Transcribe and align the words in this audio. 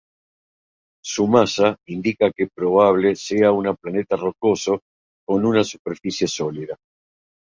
Su 1.05 1.27
masa 1.27 1.77
indica 1.87 2.31
que 2.35 2.47
probable 2.47 3.15
sea 3.15 3.51
un 3.51 3.75
planeta 3.79 4.15
rocoso 4.15 4.79
con 5.23 5.45
una 5.45 5.63
superficie 5.63 6.25
sólida. 6.27 6.75